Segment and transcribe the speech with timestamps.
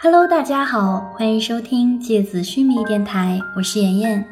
[0.00, 4.24] Hello，大家好，欢迎收听芥子须弥电台，我是妍妍。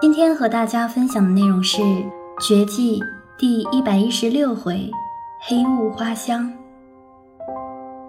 [0.00, 1.82] 今天和大家分享的内容是
[2.40, 2.98] 《绝技》
[3.36, 4.90] 第一百一十六回
[5.46, 6.50] “黑雾花香”。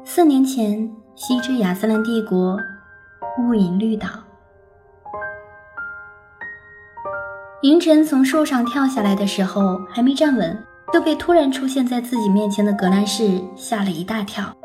[0.06, 2.58] 四年前，西之亚斯兰帝国
[3.38, 4.08] 雾隐绿岛，
[7.64, 10.58] 银尘从树上跳下来的时候，还没站稳，
[10.94, 14.56] 就被突然出现在自己面前的格兰仕吓了一大跳。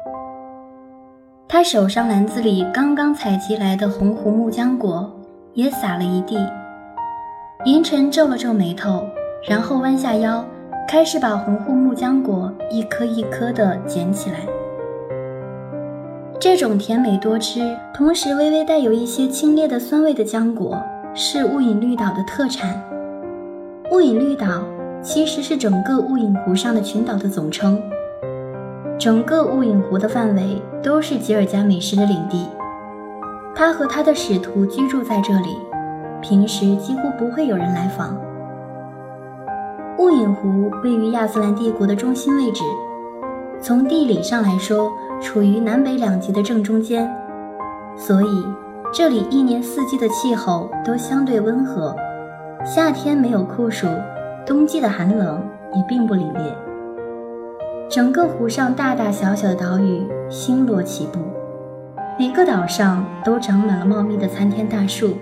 [1.51, 5.11] 他手上篮子里刚刚采集来的红胡木浆果
[5.55, 6.37] 也洒了一地。
[7.65, 9.02] 银尘皱了皱眉头，
[9.48, 10.45] 然后弯下腰，
[10.87, 14.41] 开始把红胡木浆果一颗一颗地捡起来。
[16.39, 20.78] 这种甜美多汁，同时微微带有一些清冽的酸味的浆果，
[21.15, 22.78] 是雾隐绿岛的特产。
[23.91, 24.62] 雾隐绿岛
[25.03, 27.80] 其实是整个雾隐湖上的群岛的总称。
[28.98, 32.48] 整个雾隐湖的范围都是吉尔加美什的领地，
[33.55, 35.56] 他和他的使徒居住在这里，
[36.20, 38.17] 平时几乎不会有人来访。
[39.98, 42.64] 雾隐湖位于亚斯兰帝国的中心位置，
[43.61, 47.09] 从地理上来说，处于南北两极的正中间，
[47.97, 48.44] 所以
[48.92, 51.94] 这里一年四季的气候都相对温和，
[52.65, 53.87] 夏天没有酷暑，
[54.44, 55.41] 冬季的寒冷
[55.72, 56.53] 也并不凛冽。
[57.91, 61.20] 整个湖上大大小小的岛屿星罗棋布，
[62.19, 65.17] 每个岛上都长满了茂密的参天大树，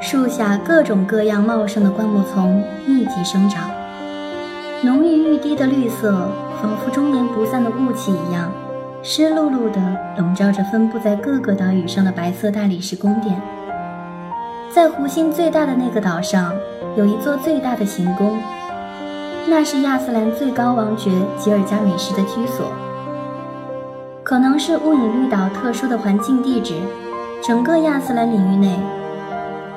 [0.00, 3.68] 树下各种各样茂盛的灌木丛密集生长，
[4.84, 6.12] 浓郁欲滴的绿色
[6.62, 8.52] 仿佛终年不散的雾气一样，
[9.02, 9.80] 湿漉漉地
[10.18, 13.42] 笼罩着分布在各个岛屿上的白色大理石宫殿。
[14.72, 16.54] 在湖心最大的那个岛上，
[16.96, 18.38] 有一座最大的行宫。
[19.48, 22.66] 那是亚斯兰最高王爵吉尔加美什的居所，
[24.22, 26.74] 可能是雾隐绿岛特殊的环境地质，
[27.42, 28.78] 整个亚斯兰领域内，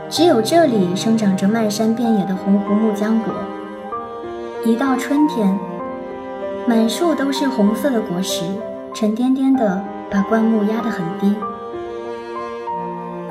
[0.10, 3.34] 只有这里生长着漫山遍野的红胡木浆果。
[4.64, 5.58] 一到春天，
[6.68, 8.46] 满树都是红色的果实，
[8.94, 11.36] 沉甸甸的把灌木压得很低。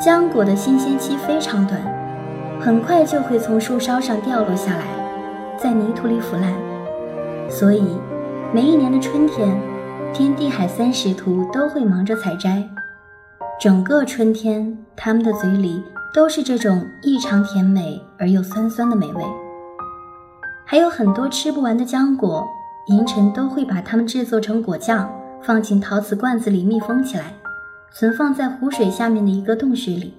[0.00, 1.80] 浆果的新鲜期非常短，
[2.60, 5.03] 很快就会从树梢上掉落下来。
[5.64, 6.52] 在泥土里腐烂，
[7.48, 7.82] 所以
[8.52, 9.58] 每一年的春天，
[10.12, 12.62] 天地海三使徒都会忙着采摘。
[13.58, 15.82] 整个春天，他们的嘴里
[16.12, 19.24] 都是这种异常甜美而又酸酸的美味。
[20.66, 22.46] 还有很多吃不完的浆果，
[22.88, 25.10] 银尘都会把它们制作成果酱，
[25.40, 27.32] 放进陶瓷罐子里密封起来，
[27.90, 30.12] 存放在湖水下面的一个洞穴里。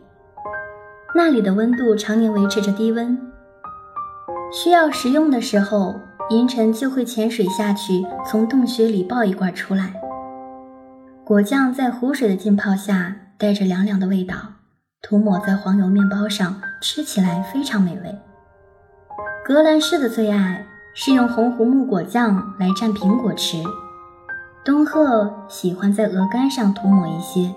[1.13, 3.15] 那里的温度常年维持着低温。
[4.51, 9.93] 需要食用的时候，银尘就会潜水下去，从洞穴里抱一罐出来。
[11.23, 14.35] 果酱在湖水的浸泡下，带着凉凉的味道，
[15.01, 18.17] 涂抹在黄油面包上，吃起来非常美味。
[19.43, 23.61] 格兰仕的最爱是用红胡木果酱来蘸苹果吃，
[24.63, 27.53] 东赫喜欢在鹅肝上涂抹一些，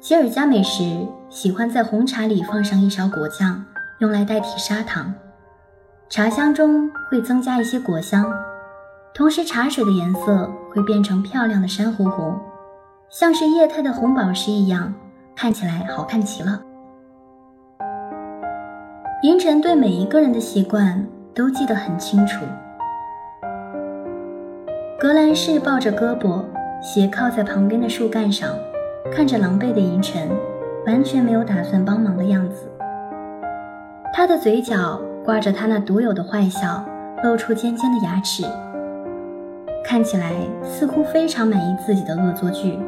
[0.00, 3.64] 吉尔加美什喜欢在红茶里放上一勺果酱，
[4.00, 5.14] 用来代替砂糖。
[6.08, 8.32] 茶香中会增加一些果香，
[9.12, 12.38] 同时茶水的颜色会变成漂亮的珊瑚红，
[13.10, 14.94] 像是液态的红宝石一样，
[15.34, 16.62] 看起来好看极了。
[19.22, 22.44] 银尘对每一个人的习惯都记得很清楚。
[25.00, 26.44] 格兰仕抱着胳膊，
[26.80, 28.48] 斜靠在旁边的树干上，
[29.10, 30.30] 看着狼狈的银尘，
[30.86, 32.70] 完全没有打算帮忙的样子。
[34.14, 35.00] 他的嘴角。
[35.26, 36.84] 挂着他那独有的坏笑，
[37.24, 38.44] 露出尖尖的牙齿，
[39.84, 40.30] 看起来
[40.62, 42.78] 似乎非常满意自己的恶作剧。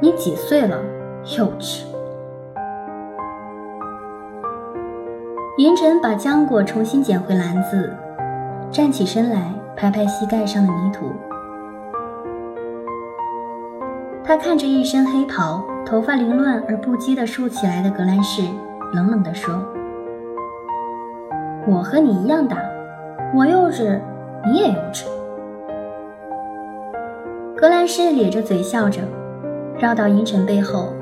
[0.00, 0.76] 你几岁了？
[1.38, 1.84] 幼稚！
[5.56, 7.94] 银尘把浆果重新捡回篮子，
[8.72, 11.12] 站起身来，拍拍膝盖上的泥土。
[14.24, 18.42] 他看着一身黑袍、头发凌乱而不羁地竖起来的格兰仕，
[18.94, 19.64] 冷冷地说。
[21.64, 22.56] 我和你一样大，
[23.32, 23.96] 我幼稚，
[24.44, 25.04] 你也幼稚。
[27.56, 29.00] 格兰仕咧着嘴笑着，
[29.78, 30.92] 绕到银尘背后，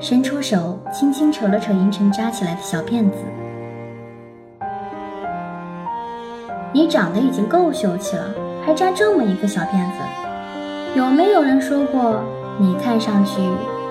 [0.00, 3.18] 伸出手轻轻扯了扯银尘扎起来的小辫子。
[6.72, 8.24] 你长得已经够秀气了，
[8.64, 9.98] 还扎这么一个小辫子，
[10.96, 12.22] 有没有人说过
[12.58, 13.42] 你看上去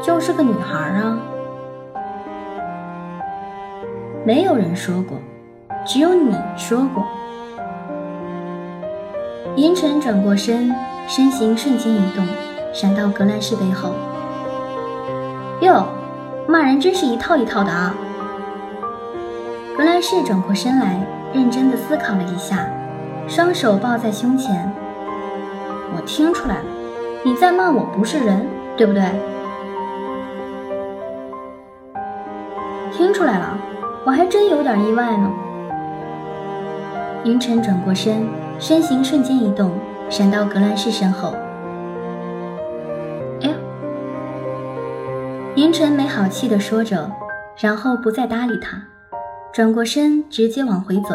[0.01, 1.19] 就是个女孩啊？
[4.25, 5.15] 没有人说过。
[5.85, 7.03] 只有你说过。
[9.55, 10.73] 银尘转过身，
[11.07, 12.25] 身形瞬间移动，
[12.73, 13.93] 闪到格兰仕背后。
[15.61, 15.87] 哟，
[16.47, 17.93] 骂人真是一套一套的啊！
[19.75, 21.01] 格兰仕转过身来，
[21.33, 22.67] 认真的思考了一下，
[23.27, 24.71] 双手抱在胸前。
[25.95, 26.65] 我听出来了，
[27.23, 28.47] 你在骂我不是人，
[28.77, 29.03] 对不对？
[32.91, 33.57] 听出来了，
[34.05, 35.29] 我还真有点意外呢。
[37.23, 38.27] 云晨转过身，
[38.59, 39.71] 身形瞬间移动，
[40.09, 41.35] 闪到格兰仕身后。
[43.41, 43.49] 哎！
[45.55, 47.11] 云晨没好气地说着，
[47.57, 48.81] 然后不再搭理他，
[49.53, 51.09] 转过身直接往回走。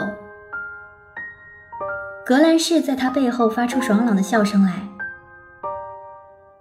[2.25, 4.75] 格兰仕在他背后发出爽朗的笑声来。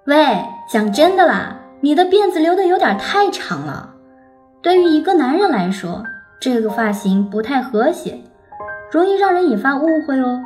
[0.06, 3.92] 喂，讲真的啦，你的辫子留的有点太长了，
[4.64, 6.04] 对于一个男人来说，
[6.40, 8.20] 这个发型不太和谐。
[8.96, 10.42] 容易让人引发误会哦，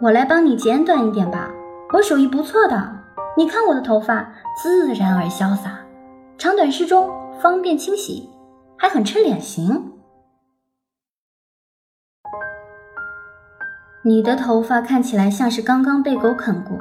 [0.00, 1.48] 我来帮你剪短一点吧，
[1.92, 2.92] 我手艺不错的。
[3.36, 5.78] 你看我的头发自然而潇洒，
[6.36, 7.08] 长短适中，
[7.40, 8.28] 方便清洗，
[8.76, 9.92] 还很衬脸型。
[14.02, 16.76] 你的头发看起来像是刚刚被狗啃过。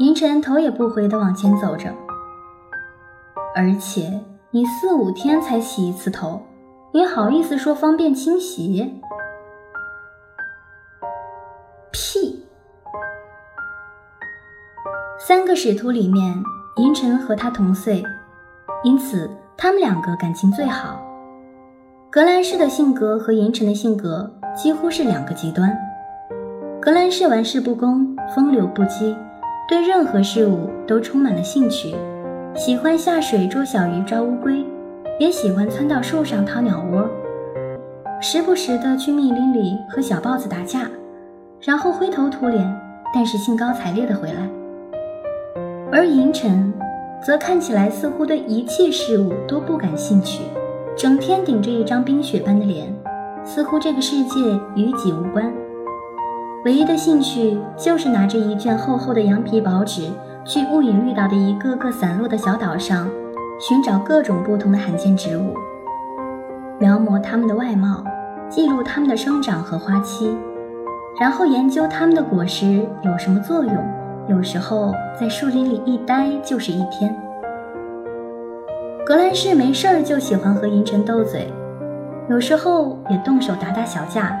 [0.00, 1.88] 银尘头也不回的往前走着，
[3.56, 4.20] 而且
[4.50, 6.42] 你四五天才洗一次头，
[6.92, 9.00] 你好意思说方便清洗？
[11.94, 12.44] 屁
[15.16, 16.34] 三个使徒里面，
[16.78, 18.02] 银尘和他同岁，
[18.82, 21.00] 因此他们两个感情最好。
[22.10, 25.72] 格兰仕的性格和银尘的性格几乎是两个极端。
[26.82, 29.16] 格兰仕玩世不恭，风流不羁，
[29.68, 31.94] 对任何事物都充满了兴趣，
[32.56, 34.66] 喜欢下水捉小鱼、抓乌龟，
[35.20, 37.08] 也喜欢窜到树上掏鸟窝，
[38.20, 40.90] 时不时的去密林里和小豹子打架，
[41.66, 42.62] 然后灰头土脸，
[43.14, 44.50] 但是兴高采烈的回来。
[45.90, 46.70] 而银尘，
[47.24, 50.42] 则看起来似乎对一切事物都不感兴趣，
[50.94, 52.94] 整天顶着一张冰雪般的脸，
[53.46, 55.50] 似乎这个世界与己无关。
[56.66, 60.02] 唯一的兴趣就是拿着一卷厚厚的羊皮薄纸，
[60.44, 63.08] 去雾隐绿岛的一个个散落的小岛上，
[63.58, 65.54] 寻找各种不同的罕见植物，
[66.78, 68.04] 描摹它们的外貌，
[68.50, 70.36] 记录它们的生长和花期，
[71.18, 73.74] 然后研究它们的果实有什么作用。
[74.26, 77.14] 有时候在树林里一待就是一天。
[79.04, 81.52] 格兰仕没事儿就喜欢和银尘斗嘴，
[82.30, 84.34] 有时候也动手打打小架。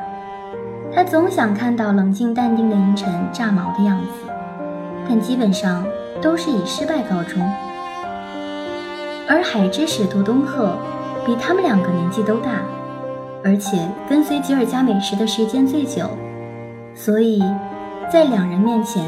[0.90, 4.32] 他总想看到冷静淡定的银尘炸毛的样子，
[5.06, 5.84] 但基本上
[6.22, 7.42] 都是以失败告终。
[9.28, 10.78] 而海之使徒东鹤
[11.26, 12.62] 比他们两个年纪都大，
[13.44, 16.08] 而且跟随吉尔加美什的时间最久，
[16.94, 17.42] 所以
[18.12, 19.04] 在两人面前。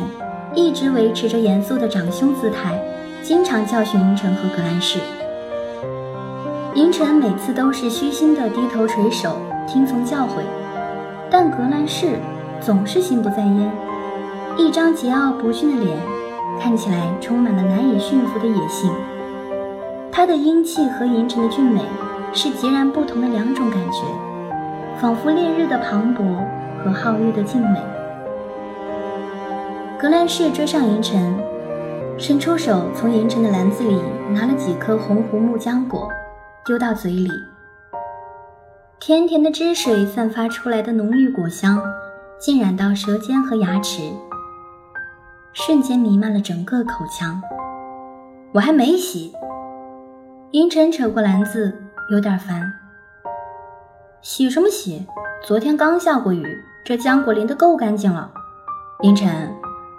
[0.55, 2.81] 一直维持着严肃的长兄姿态，
[3.23, 4.99] 经常教训银尘和格兰仕。
[6.75, 9.37] 银尘每次都是虚心的低头垂首，
[9.67, 10.41] 听从教诲，
[11.29, 12.19] 但格兰仕
[12.59, 13.71] 总是心不在焉，
[14.57, 15.99] 一张桀骜不驯的脸，
[16.59, 18.91] 看起来充满了难以驯服的野性。
[20.11, 21.83] 他的英气和银尘的俊美
[22.33, 24.01] 是截然不同的两种感觉，
[24.99, 26.23] 仿佛烈日的磅礴
[26.87, 27.81] 和皓月的静美。
[29.99, 31.37] 格兰仕追上银尘，
[32.19, 34.01] 伸出手从银尘的篮子里
[34.31, 36.09] 拿了几颗红胡木浆果，
[36.65, 37.31] 丢到嘴里。
[39.01, 41.83] 甜甜的汁水散发出来的浓郁果香，
[42.39, 44.11] 浸染到舌尖和牙齿，
[45.53, 47.41] 瞬间弥漫了整个口腔。
[48.53, 49.35] 我还没洗。
[50.53, 51.75] 银尘扯过篮子，
[52.11, 52.73] 有点烦。
[54.23, 55.07] 洗什么洗？
[55.47, 58.31] 昨天刚下过雨，这浆果淋得够干净了。
[59.03, 59.53] 银尘。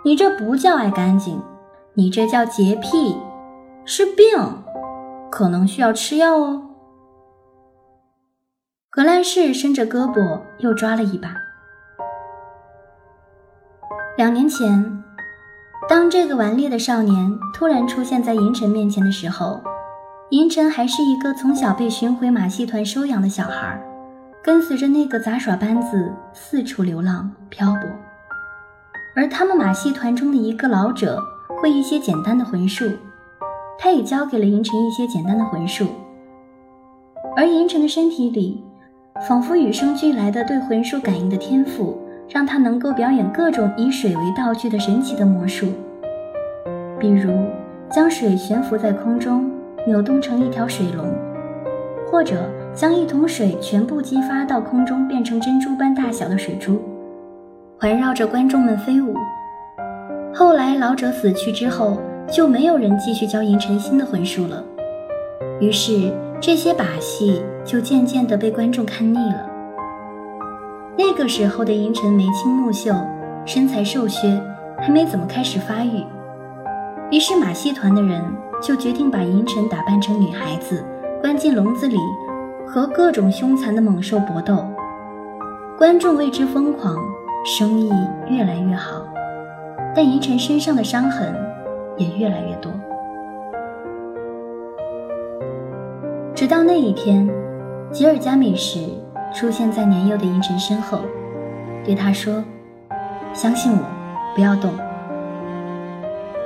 [0.05, 1.41] 你这不叫爱干净，
[1.93, 3.17] 你这叫洁癖，
[3.83, 4.25] 是病，
[5.29, 6.61] 可能需要吃药哦。
[8.89, 11.35] 格兰仕伸着胳膊又抓了一把。
[14.15, 15.03] 两年前，
[15.89, 19.61] 当这个顽劣的少年突然出现在银尘面前的时候，
[20.29, 23.77] 银尘还是一个从小被巡回马戏团收养的小孩，
[24.47, 27.81] 跟随着那个杂耍班子四处流浪漂泊。
[29.13, 31.21] 而他们马戏团中的一个老者
[31.59, 32.85] 会一些简单的魂术，
[33.77, 35.87] 他也教给了银尘一些简单的魂术。
[37.35, 38.63] 而银尘的身体里，
[39.27, 45.67] 仿佛与生俱来的对魂术感应的天赋，让他能够表演各种以水为道具的神奇的魔术，
[46.97, 47.33] 比如
[47.89, 49.51] 将水悬浮在空中，
[49.85, 51.05] 扭动成一条水龙，
[52.09, 56.79] 或者将一桶水全部激发到空中，变成珍珠般大小的水珠。
[57.79, 59.15] 环绕着观众们飞舞，
[60.31, 61.97] 后来老者死去之后，
[62.31, 64.63] 就没有人继续教银尘新的魂术了，
[65.59, 69.49] 于是这些把戏就渐渐地被观众看腻了。
[70.95, 72.93] 那个时候的银尘眉清目秀，
[73.43, 74.39] 身材瘦削，
[74.77, 76.03] 还没怎么开始发育，
[77.09, 78.21] 于是马戏团的人
[78.61, 80.85] 就决定把银尘打扮成女孩子，
[81.21, 81.97] 关进笼子里，
[82.67, 84.65] 和各种凶残的猛兽搏斗。
[85.77, 86.97] 观众为之疯狂，
[87.45, 87.91] 生意
[88.29, 89.05] 越来越好，
[89.95, 91.33] 但银尘身上的伤痕
[91.95, 92.71] 也越来越多。
[96.35, 97.27] 直到那一天，
[97.91, 98.79] 吉尔加美什
[99.33, 100.99] 出现在年幼的银尘身后，
[101.83, 102.43] 对他说
[103.33, 103.79] ：“相信我，
[104.35, 104.71] 不要动。”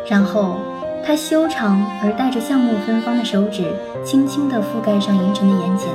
[0.10, 0.56] 然后
[1.03, 3.65] 他修长而带着橡木芬芳的手指
[4.03, 5.88] 轻轻地覆盖上银尘的眼睑，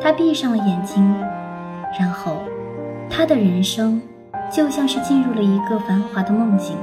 [0.00, 1.14] 他闭上了眼睛。
[1.98, 2.36] 然后，
[3.10, 4.00] 他的人生
[4.50, 6.76] 就像是进入了一个繁华的梦境。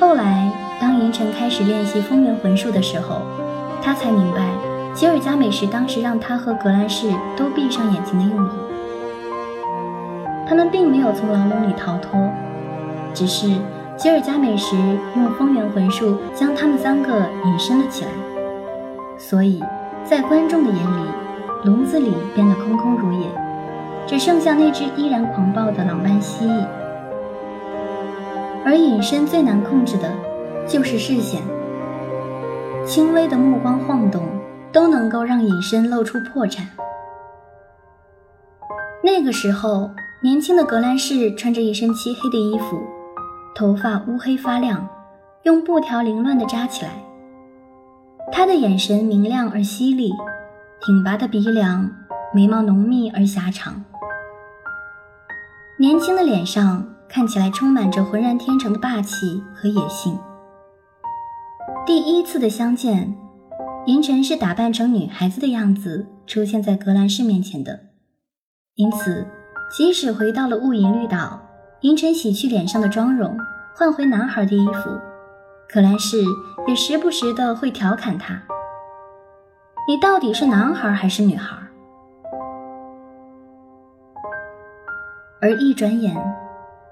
[0.00, 3.18] 后来，当银尘开始练习风元魂术的时候，
[3.80, 4.48] 他才明白
[4.92, 8.50] 吉尔加美什当时让他和格兰仕都闭上眼睛的用意。
[10.48, 12.28] 他们并没有从牢笼里逃脱，
[13.14, 13.46] 只是
[14.02, 14.76] 吉尔加美什
[15.14, 18.10] 用风元魂术将他们三个隐身了起来。
[19.16, 19.62] 所以
[20.02, 21.06] 在观众的眼里。
[21.64, 23.28] 笼子里变得空空如也，
[24.04, 26.66] 只剩下那只依然狂暴的老斑蜥蜴。
[28.64, 30.12] 而隐身最难控制的，
[30.66, 31.40] 就是视线。
[32.84, 34.24] 轻微的目光晃动，
[34.72, 36.62] 都能够让隐身露出破绽。
[39.04, 39.88] 那个时候，
[40.20, 42.82] 年轻的格兰仕穿着一身漆黑的衣服，
[43.54, 44.88] 头发乌黑发亮，
[45.42, 46.90] 用布条凌乱地扎起来。
[48.30, 50.12] 他的眼神明亮而犀利。
[50.84, 51.88] 挺拔的鼻梁，
[52.34, 53.84] 眉毛浓密而狭长，
[55.78, 60.18] 年轻的脸上看起来充满着浑然天成的霸气和野性。
[61.86, 63.14] 第一次的相见，
[63.86, 67.78] 银尘是打扮成女孩子的样子出现在格兰仕面前的，
[68.74, 69.24] 因此，
[69.70, 71.40] 即使回到了雾隐绿岛，
[71.82, 73.36] 银尘洗去脸上的妆容，
[73.74, 75.00] 换回男孩的衣服，
[75.68, 76.16] 可兰氏
[76.68, 78.40] 也时不时的会调侃他。
[79.88, 81.56] 你到底是男孩还是女孩？
[85.40, 86.16] 而一转眼，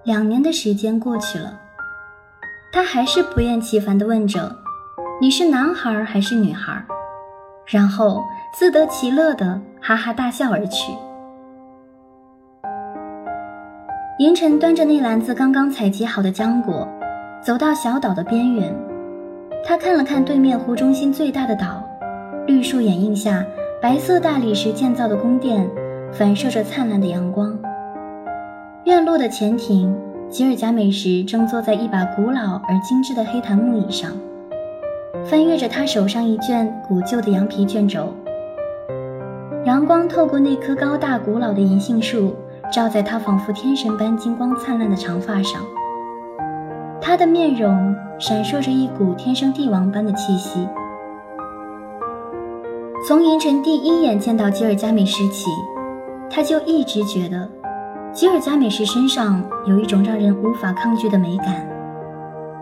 [0.02, 1.60] 两年的时间过去了，
[2.72, 4.56] 他还是不厌其烦的问着
[5.22, 6.84] ：“你是男孩还是女孩？”
[7.64, 10.92] 然后自得其乐的哈哈大笑而去。
[14.20, 16.86] 银尘端着那篮子刚刚采集好的浆果，
[17.42, 18.70] 走到小岛的边缘，
[19.64, 21.82] 他看了看对面湖中心最大的岛。
[22.46, 23.42] 绿树掩映下，
[23.80, 25.66] 白色大理石建造的宫殿
[26.12, 27.58] 反射着灿烂的阳光。
[28.84, 29.96] 院落的前庭，
[30.28, 34.10] 吉尔加美什正坐在一把古老而精致的黑檀木椅上，
[35.24, 38.12] 翻阅着他手上一卷古旧的羊皮卷轴。
[39.64, 42.34] 阳光透过那棵高大古老的银杏树，
[42.70, 45.60] 照在她仿佛天神般金光灿烂的长发上。
[47.00, 50.68] 她的面容闪烁着一股天生帝王般的气息。
[53.08, 55.46] 从银尘第一眼见到吉尔加美什起，
[56.28, 57.48] 他就一直觉得
[58.12, 61.66] 吉尔加美什身上有一种让人无法抗拒的美感。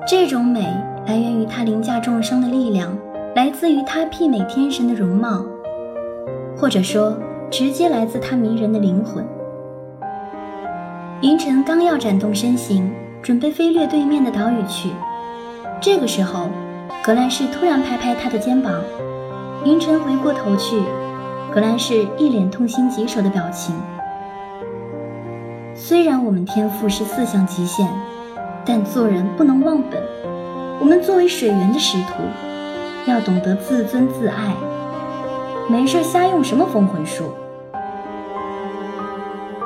[0.06, 0.60] 这种美
[1.06, 2.96] 来源于他凌驾众生的力量，
[3.34, 5.44] 来自于他媲美天神的容貌，
[6.56, 7.18] 或者说，
[7.50, 9.26] 直接来自他迷人的灵魂。
[11.20, 12.88] 云尘刚要展动身形，
[13.20, 14.90] 准备飞掠对面的岛屿去，
[15.80, 16.48] 这个时候，
[17.02, 18.72] 格兰仕突然拍拍他的肩膀。
[19.64, 20.80] 云尘回过头去，
[21.52, 23.74] 格兰仕一脸痛心疾首的表情。
[25.74, 27.88] 虽然我们天赋是四项极限，
[28.64, 30.00] 但做人不能忘本。
[30.78, 32.22] 我们作为水源的使徒，
[33.10, 34.54] 要懂得自尊自爱。
[35.68, 37.24] 没事瞎用什么封魂术？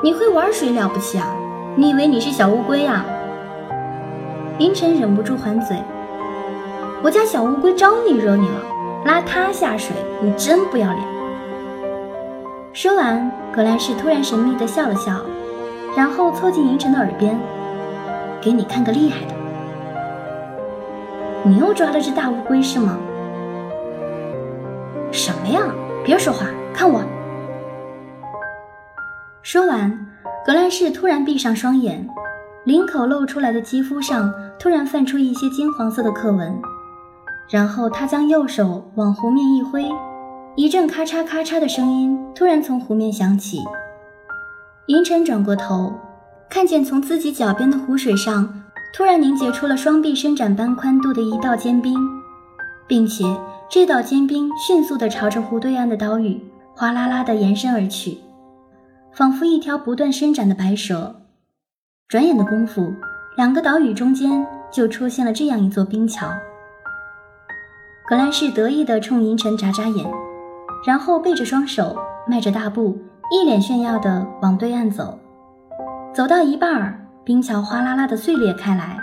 [0.03, 1.37] 你会玩水了不起啊？
[1.75, 3.05] 你以为你是小乌龟呀？
[4.59, 5.77] 银尘忍不住还嘴
[7.03, 8.55] ：“我家小乌龟招你惹你了？”
[9.07, 11.01] 拉他下水，你真不要脸！
[12.75, 15.23] 说完，格兰仕突然神秘地笑了笑，
[15.97, 17.37] 然后凑近银尘的耳边
[18.41, 19.35] ：“给你看个厉害的，
[21.43, 22.99] 你又抓了只大乌龟是吗
[25.11, 25.63] ？”“什么呀？
[26.05, 27.03] 别说话，看我！”
[29.43, 30.07] 说完，
[30.45, 32.05] 格兰仕突然闭上双眼，
[32.65, 36.53] 领口露出来的肌肤上突然泛出一些金黄色的刻纹。
[37.49, 39.89] 然后他将右手往湖面一挥，
[40.57, 43.61] 一阵咔嚓咔嚓的声音突然从湖面响起。
[44.87, 45.93] 银尘转过头，
[46.51, 51.97] 看见从自己脚边的湖水上突然凝结出了双臂伸展般宽度的一道坚冰，
[52.89, 53.25] 并且
[53.71, 56.41] 这道坚冰迅速地朝着湖对岸的岛屿
[56.75, 58.19] 哗啦啦地延伸而去，
[59.15, 61.15] 仿佛一条不断伸展的白蛇。
[62.09, 62.93] 转眼的功夫，
[63.37, 66.27] 两个岛屿中间就出现了这样一座冰桥。
[68.07, 70.11] 格兰仕得意地冲银尘眨眨眼，
[70.87, 72.99] 然后背着双手，迈着大步，
[73.31, 75.19] 一脸炫耀地往对岸走。
[76.15, 78.99] 走到一半儿，冰桥哗啦啦地碎裂开来，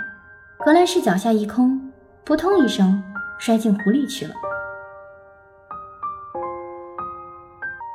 [0.64, 1.90] 格兰仕脚下一空，
[2.24, 3.02] 扑通一声
[3.38, 4.34] 摔进湖里去了。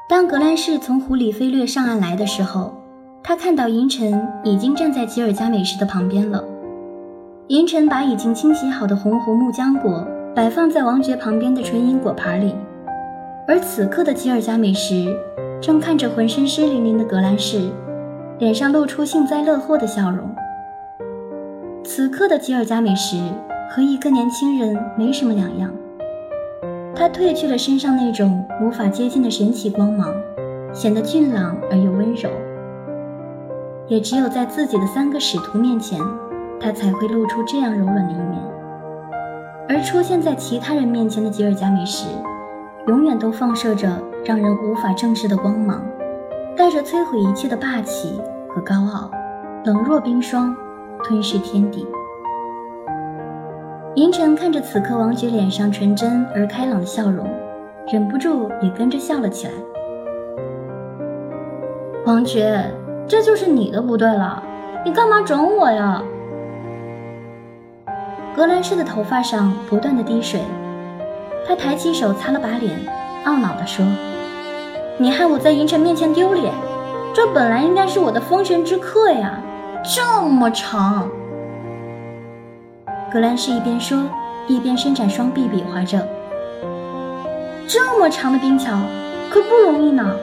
[0.08, 2.72] 当格兰仕从湖里飞掠上岸来的时候，
[3.24, 6.44] 他看到银尘已经站在吉尔加美什的旁边了。
[7.48, 12.54] 银尘把已经清洗好的红湖木浆果摆放在王爵旁边的纯银果盘里，
[13.48, 15.12] 而此刻的吉尔加美什
[15.60, 17.72] 正看着浑身湿淋淋的格兰仕。
[18.38, 20.30] 脸上露出幸灾乐祸的笑容。
[21.84, 23.18] 此刻的吉尔加美什
[23.72, 25.72] 和一个年轻人没什么两样，
[26.96, 30.10] 他褪去了身上那种无法接近的神奇光芒，
[30.74, 32.30] 显得俊朗而又温柔。
[33.88, 36.00] 也只有在自己的三个使徒面前，
[36.60, 38.42] 他才会露出这样柔软的一面。
[39.68, 42.08] 而出现在其他人面前的吉尔加美什，
[42.88, 45.84] 永远都放射着让人无法正视的光芒。
[46.56, 49.12] 带着摧毁一切的霸气和高傲，
[49.66, 50.56] 冷若冰霜，
[51.04, 51.86] 吞噬天地。
[53.96, 57.26] 银尘看着此刻王爵脸上纯真而开朗的笑容，
[57.88, 59.54] 忍不住也跟着笑了起来。
[62.06, 62.70] 王爵，
[63.08, 64.44] 这就是你的不对了，
[64.84, 66.04] 你干嘛整我呀？
[68.36, 70.42] 格兰仕的头发上不断的滴水，
[71.48, 72.78] 他抬起手擦了把脸，
[73.26, 73.86] 懊恼地说。
[74.98, 76.54] 你害我在银尘面前丢脸，
[77.14, 79.40] 这本来应该是我的封神之客呀，
[79.84, 81.08] 这么长。
[83.16, 83.98] 格兰仕一边说，
[84.46, 86.06] 一边伸展双臂比划着。
[87.66, 88.78] 这么长的冰桥，
[89.30, 90.14] 可不容易呢。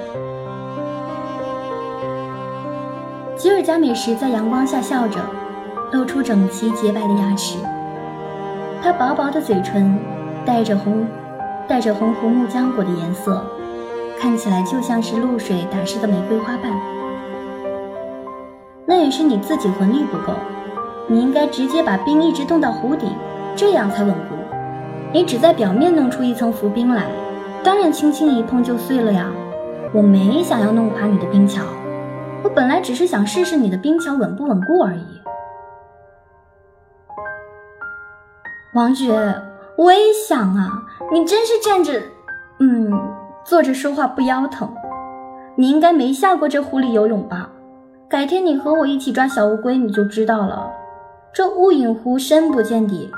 [3.34, 5.18] 吉尔加美什在阳光下笑着，
[5.92, 7.56] 露出整齐洁白的牙齿。
[8.82, 9.98] 他薄薄的嘴唇，
[10.44, 11.06] 带着红，
[11.66, 13.42] 带着红湖木浆果的颜色。
[14.20, 16.70] 看起来就像是露水打湿的玫瑰花瓣，
[18.84, 20.34] 那也是你自己魂力不够，
[21.12, 23.06] 你应该直接把冰一直冻到湖底，
[23.54, 24.34] 这样才稳固。
[25.12, 27.04] 你只在表面弄出一层浮冰来，
[27.62, 29.26] 当然轻轻一碰就碎了呀。
[29.92, 31.62] 我没想要弄垮你的冰桥，
[32.42, 35.04] 我本来只是想试试你的冰桥稳不稳固而已。
[38.74, 39.12] 王爵，
[39.76, 42.00] 我也想啊，你真是站着，
[42.58, 42.90] 嗯。
[43.44, 44.72] 坐着说话不腰疼，
[45.56, 47.50] 你应该没下过这湖里游泳吧？
[48.08, 50.70] 改天你和我一起抓小乌龟，你就知道了。
[51.34, 53.10] 这雾隐湖深不见底，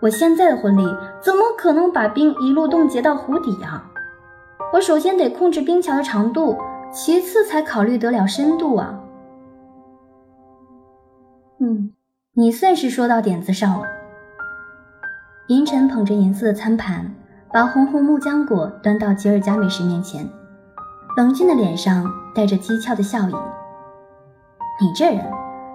[0.00, 0.82] 我现在的魂力
[1.20, 3.84] 怎么可能把冰一路冻结到湖底啊？
[4.72, 6.56] 我首先得控制冰桥的长度，
[6.92, 8.98] 其次才考虑得了深度啊。
[11.60, 11.92] 嗯，
[12.34, 13.86] 你算是说到点子上了。
[15.48, 17.14] 银尘捧着银色的餐盘。
[17.50, 20.28] 把红红木浆果端到吉尔加美什面前，
[21.16, 22.04] 冷峻的脸上
[22.34, 23.32] 带着讥诮的笑意。
[24.78, 25.24] 你这人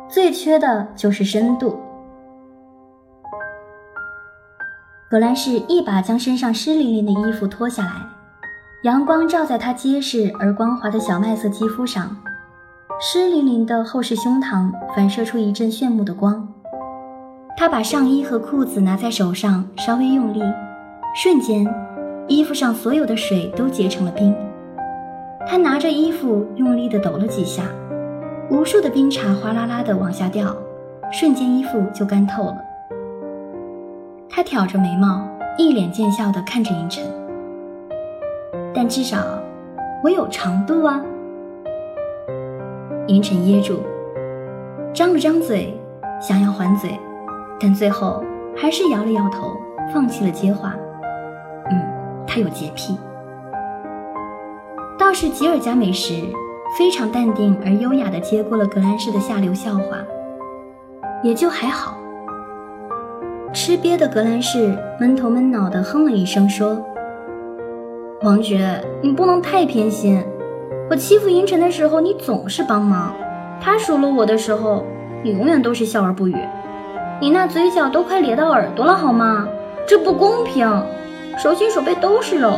[0.08, 1.76] 最缺的就是深度。
[5.14, 7.92] 格兰仕一把将身上湿淋淋的衣服脱下来，
[8.82, 12.18] 阳光照在他结实而光滑的小麦色肌肤上，
[13.00, 16.48] 湿淋淋的厚实胸膛反射出一阵炫目的光。
[17.56, 20.42] 他把上衣和裤子拿在手上，稍微用力。
[21.16, 21.64] 瞬间，
[22.28, 24.36] 衣服上所有的水都结成了冰。
[25.46, 27.66] 他拿着衣服用力地抖了几下，
[28.50, 30.58] 无数的冰碴哗啦啦地往下掉，
[31.12, 32.58] 瞬间衣服就干透了。
[34.36, 35.22] 他挑着眉毛，
[35.60, 37.04] 一脸贱笑地看着银尘。
[38.74, 39.18] 但至少
[40.04, 41.00] 我有长度啊！
[43.06, 43.82] 银尘噎住，
[44.92, 45.80] 张了张嘴，
[46.20, 47.00] 想要还嘴，
[47.60, 48.24] 但最后
[48.58, 49.56] 还是摇了摇头，
[49.94, 50.74] 放弃了接话。
[51.70, 51.80] 嗯
[52.26, 52.98] 他有洁癖，
[54.98, 56.12] 倒是吉尔加美什
[56.76, 59.98] 非常淡定而优雅地接过了格兰仕的下流笑话，
[61.22, 61.96] 也就还好。
[63.54, 66.84] 吃瘪的格兰仕闷头闷脑地哼了一声，说
[68.24, 70.24] ：“王爵，你不能太偏心。
[70.90, 73.14] 我欺负银尘的时候，你总是帮忙；
[73.62, 74.84] 他数落我的时候，
[75.22, 76.36] 你永远都是笑而不语。
[77.22, 79.48] 你那嘴角都快咧到耳朵了，好吗？
[79.88, 80.68] 这不公平。”
[81.38, 82.54] 手心手背都是肉，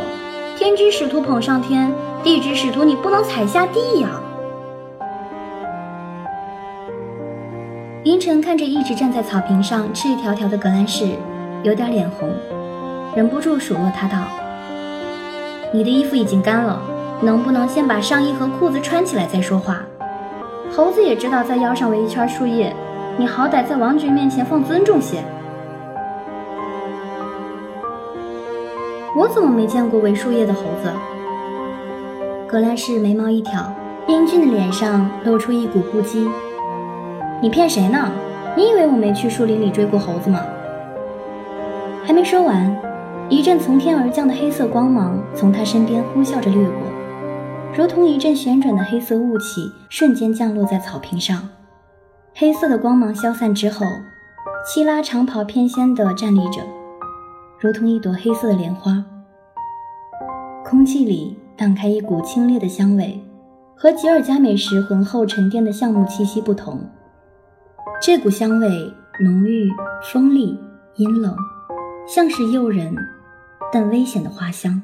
[0.57, 1.91] 天之使徒捧上天，
[2.23, 4.09] 地之使徒你不能踩下地呀！
[8.05, 11.17] 凌晨看着一直站在草坪上赤条条的格兰仕，
[11.63, 12.29] 有点脸红，
[13.15, 14.27] 忍不住数落他道
[15.73, 16.79] ：“你的衣服已经干了，
[17.19, 19.79] 能不能先把上衣和裤子穿起来再说话？
[20.71, 22.75] 猴子也知道在腰上围一圈树叶，
[23.17, 25.23] 你好歹在王爵面前放尊重些。”
[29.17, 30.93] 我怎么没见过围树叶的猴子？
[32.45, 33.73] 格兰仕眉毛一挑，
[34.07, 36.29] 英俊的脸上露出一股不羁。
[37.41, 38.11] 你骗谁呢？
[38.55, 40.39] 你以为我没去树林里追过猴子吗？
[42.05, 42.75] 还没说完，
[43.29, 46.75] 一阵从天而降的黑色光芒从他身边呼啸着掠过，
[47.75, 51.49] 如同一阵旋转的黑色雾气，瞬间降落在草坪上。
[52.33, 53.85] 黑色的光芒消散之后，
[54.65, 56.61] 希拉长袍翩跹地站立着。
[57.59, 59.03] 如同一朵黑色的莲花，
[60.63, 63.21] 空气里荡开一股清冽的香味，
[63.75, 66.79] 和吉尔加美什浑厚沉淀的橡木气息不同。
[68.05, 69.67] 这股香味浓郁、
[70.13, 70.59] 锋利、
[70.93, 71.35] 阴冷，
[72.07, 72.95] 像是诱人
[73.73, 74.79] 但危险的花香。